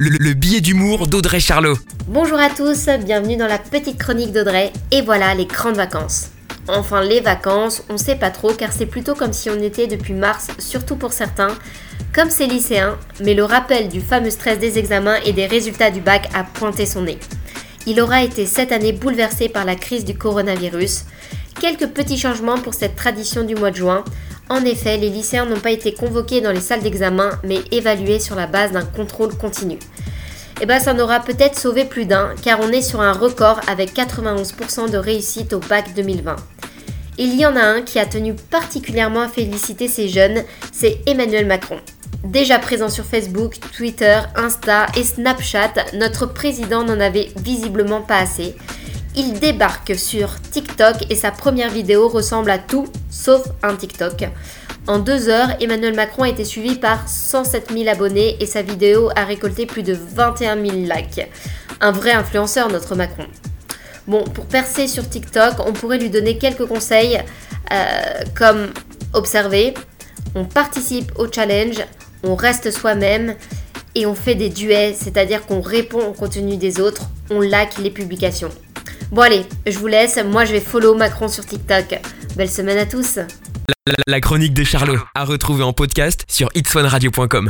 le, 0.00 0.10
le 0.10 0.32
billet 0.32 0.60
d'humour 0.60 1.08
d'Audrey 1.08 1.40
Charlot. 1.40 1.76
Bonjour 2.06 2.38
à 2.38 2.50
tous, 2.50 2.88
bienvenue 3.04 3.36
dans 3.36 3.48
la 3.48 3.58
petite 3.58 3.98
chronique 3.98 4.32
d'Audrey. 4.32 4.72
Et 4.92 5.02
voilà 5.02 5.34
les 5.34 5.46
grandes 5.46 5.74
vacances. 5.74 6.28
Enfin, 6.68 7.02
les 7.02 7.20
vacances, 7.20 7.82
on 7.88 7.98
sait 7.98 8.14
pas 8.14 8.30
trop 8.30 8.52
car 8.52 8.72
c'est 8.72 8.86
plutôt 8.86 9.16
comme 9.16 9.32
si 9.32 9.50
on 9.50 9.60
était 9.60 9.88
depuis 9.88 10.14
mars, 10.14 10.48
surtout 10.60 10.94
pour 10.94 11.12
certains, 11.12 11.58
comme 12.14 12.30
ces 12.30 12.46
lycéens, 12.46 12.96
mais 13.20 13.34
le 13.34 13.42
rappel 13.42 13.88
du 13.88 14.00
fameux 14.00 14.30
stress 14.30 14.60
des 14.60 14.78
examens 14.78 15.16
et 15.24 15.32
des 15.32 15.46
résultats 15.46 15.90
du 15.90 16.00
bac 16.00 16.28
a 16.32 16.44
pointé 16.44 16.86
son 16.86 17.02
nez. 17.02 17.18
Il 17.84 18.00
aura 18.00 18.22
été 18.22 18.46
cette 18.46 18.70
année 18.70 18.92
bouleversé 18.92 19.48
par 19.48 19.64
la 19.64 19.74
crise 19.74 20.04
du 20.04 20.14
coronavirus. 20.14 21.06
Quelques 21.60 21.88
petits 21.88 22.18
changements 22.18 22.58
pour 22.58 22.74
cette 22.74 22.94
tradition 22.94 23.42
du 23.42 23.56
mois 23.56 23.72
de 23.72 23.76
juin. 23.76 24.04
En 24.50 24.64
effet, 24.64 24.96
les 24.96 25.10
lycéens 25.10 25.44
n'ont 25.44 25.60
pas 25.60 25.70
été 25.70 25.92
convoqués 25.92 26.40
dans 26.40 26.52
les 26.52 26.60
salles 26.60 26.82
d'examen, 26.82 27.30
mais 27.44 27.60
évalués 27.70 28.18
sur 28.18 28.34
la 28.34 28.46
base 28.46 28.72
d'un 28.72 28.84
contrôle 28.84 29.36
continu. 29.36 29.78
Et 30.60 30.66
ben 30.66 30.80
ça 30.80 30.94
en 30.94 30.98
aura 30.98 31.20
peut-être 31.20 31.58
sauvé 31.58 31.84
plus 31.84 32.06
d'un, 32.06 32.34
car 32.42 32.58
on 32.60 32.70
est 32.70 32.82
sur 32.82 33.00
un 33.00 33.12
record 33.12 33.60
avec 33.68 33.94
91% 33.94 34.90
de 34.90 34.96
réussite 34.98 35.52
au 35.52 35.60
bac 35.60 35.94
2020. 35.94 36.36
Il 37.18 37.38
y 37.38 37.44
en 37.44 37.56
a 37.56 37.62
un 37.62 37.82
qui 37.82 37.98
a 37.98 38.06
tenu 38.06 38.34
particulièrement 38.34 39.22
à 39.22 39.28
féliciter 39.28 39.86
ces 39.86 40.08
jeunes, 40.08 40.42
c'est 40.72 41.00
Emmanuel 41.06 41.46
Macron. 41.46 41.78
Déjà 42.24 42.58
présent 42.58 42.88
sur 42.88 43.04
Facebook, 43.04 43.54
Twitter, 43.76 44.20
Insta 44.34 44.86
et 44.96 45.04
Snapchat, 45.04 45.74
notre 45.94 46.26
président 46.26 46.84
n'en 46.84 46.98
avait 46.98 47.28
visiblement 47.36 48.00
pas 48.00 48.18
assez. 48.18 48.56
Il 49.20 49.32
débarque 49.32 49.96
sur 49.98 50.40
TikTok 50.40 51.10
et 51.10 51.16
sa 51.16 51.32
première 51.32 51.70
vidéo 51.70 52.08
ressemble 52.08 52.52
à 52.52 52.58
tout 52.58 52.86
sauf 53.10 53.42
un 53.64 53.74
TikTok. 53.74 54.28
En 54.86 55.00
deux 55.00 55.28
heures, 55.28 55.48
Emmanuel 55.60 55.96
Macron 55.96 56.22
a 56.22 56.28
été 56.28 56.44
suivi 56.44 56.76
par 56.76 57.08
107 57.08 57.72
000 57.72 57.88
abonnés 57.88 58.36
et 58.38 58.46
sa 58.46 58.62
vidéo 58.62 59.10
a 59.16 59.24
récolté 59.24 59.66
plus 59.66 59.82
de 59.82 59.92
21 59.92 60.54
000 60.54 60.70
likes. 60.82 61.26
Un 61.80 61.90
vrai 61.90 62.12
influenceur, 62.12 62.70
notre 62.70 62.94
Macron. 62.94 63.26
Bon, 64.06 64.22
pour 64.22 64.46
percer 64.46 64.86
sur 64.86 65.08
TikTok, 65.08 65.66
on 65.66 65.72
pourrait 65.72 65.98
lui 65.98 66.10
donner 66.10 66.38
quelques 66.38 66.66
conseils 66.66 67.20
euh, 67.72 68.22
comme 68.36 68.68
observer, 69.14 69.74
on 70.36 70.44
participe 70.44 71.10
au 71.18 71.26
challenge, 71.26 71.84
on 72.22 72.36
reste 72.36 72.70
soi-même 72.70 73.34
et 73.96 74.06
on 74.06 74.14
fait 74.14 74.36
des 74.36 74.48
duets, 74.48 74.94
c'est-à-dire 74.96 75.44
qu'on 75.44 75.60
répond 75.60 76.06
au 76.06 76.12
contenu 76.12 76.56
des 76.56 76.78
autres, 76.78 77.02
on 77.30 77.40
like 77.40 77.78
les 77.78 77.90
publications. 77.90 78.52
Bon 79.10 79.22
allez, 79.22 79.46
je 79.66 79.78
vous 79.78 79.86
laisse, 79.86 80.18
moi 80.22 80.44
je 80.44 80.52
vais 80.52 80.60
follow 80.60 80.94
Macron 80.94 81.28
sur 81.28 81.44
TikTok. 81.44 81.98
Belle 82.36 82.50
semaine 82.50 82.76
à 82.76 82.84
tous 82.84 83.18
La, 84.06 84.20
chronique 84.20 84.52
des 84.52 84.66
Charlots, 84.66 85.00
à 85.14 85.24
retrouver 85.24 85.62
en 85.62 85.72
podcast 85.72 86.24
sur 86.28 86.50
itswanradio.com. 86.54 87.46